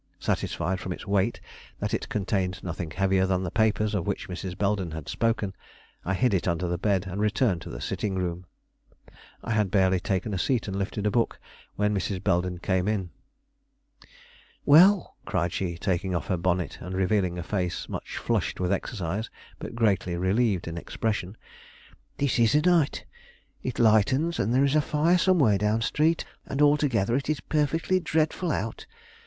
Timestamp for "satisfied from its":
0.17-1.05